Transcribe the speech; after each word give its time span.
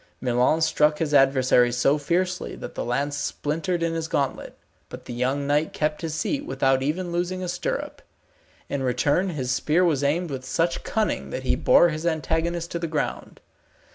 Milon 0.19 0.61
struck 0.61 0.97
his 0.97 1.13
adversary 1.13 1.71
so 1.71 1.99
fiercely, 1.99 2.55
that 2.55 2.73
the 2.73 2.83
lance 2.83 3.15
splintered 3.15 3.83
in 3.83 3.93
his 3.93 4.07
gauntlet; 4.07 4.57
but 4.89 5.05
the 5.05 5.13
young 5.13 5.45
knight 5.45 5.73
kept 5.73 6.01
his 6.01 6.15
seat 6.15 6.43
without 6.43 6.81
even 6.81 7.11
losing 7.11 7.43
a 7.43 7.47
stirrup. 7.47 8.01
In 8.67 8.81
return 8.81 9.29
his 9.29 9.51
spear 9.51 9.85
was 9.85 10.03
aimed 10.03 10.31
with 10.31 10.43
such 10.43 10.83
cunning 10.83 11.29
that 11.29 11.43
he 11.43 11.55
bore 11.55 11.89
his 11.89 12.07
antagonist 12.07 12.71
to 12.71 12.79
the 12.79 12.87
ground. 12.87 13.41